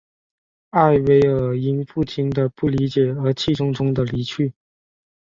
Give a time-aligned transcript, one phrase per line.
[0.71, 4.51] 艾薇尔因父亲的不理解而气冲冲地离去。